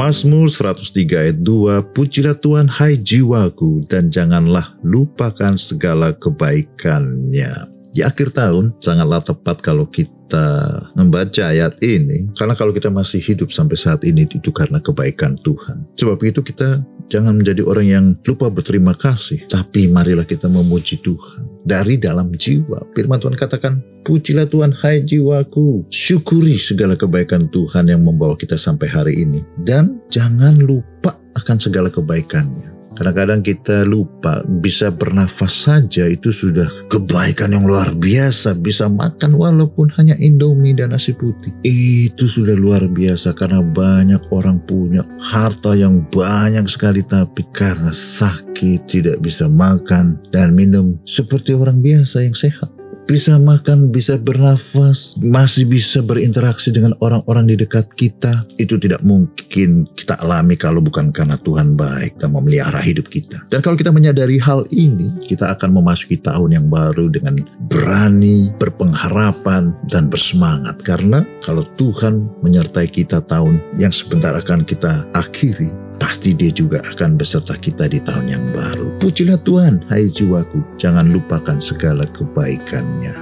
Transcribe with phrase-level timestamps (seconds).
[0.00, 7.68] Mazmur 103 ayat 2, Pujilah Tuhan hai jiwaku dan janganlah lupakan segala kebaikannya.
[7.92, 13.52] Di akhir tahun sangatlah tepat kalau kita membaca ayat ini karena kalau kita masih hidup
[13.52, 15.84] sampai saat ini itu karena kebaikan Tuhan.
[16.00, 16.80] Sebab itu kita
[17.10, 22.86] jangan menjadi orang yang lupa berterima kasih, tapi marilah kita memuji Tuhan dari dalam jiwa.
[22.94, 28.88] Firman Tuhan katakan, Pujilah Tuhan hai jiwaku, syukuri segala kebaikan Tuhan yang membawa kita sampai
[28.88, 32.79] hari ini dan jangan lupa akan segala kebaikannya.
[32.98, 38.58] Kadang-kadang kita lupa bisa bernafas saja itu sudah kebaikan yang luar biasa.
[38.58, 41.54] Bisa makan walaupun hanya indomie dan nasi putih.
[41.62, 48.90] Itu sudah luar biasa karena banyak orang punya harta yang banyak sekali tapi karena sakit
[48.90, 52.79] tidak bisa makan dan minum seperti orang biasa yang sehat
[53.10, 59.90] bisa makan, bisa bernafas, masih bisa berinteraksi dengan orang-orang di dekat kita, itu tidak mungkin
[59.98, 63.42] kita alami kalau bukan karena Tuhan baik dan memelihara hidup kita.
[63.50, 69.74] Dan kalau kita menyadari hal ini, kita akan memasuki tahun yang baru dengan berani, berpengharapan,
[69.90, 70.78] dan bersemangat.
[70.86, 77.20] Karena kalau Tuhan menyertai kita tahun yang sebentar akan kita akhiri, pasti dia juga akan
[77.20, 78.96] beserta kita di tahun yang baru.
[78.98, 83.14] Pujilah Tuhan, hai jiwaku, jangan lupakan segala kebaikannya.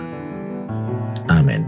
[1.28, 1.66] Amin.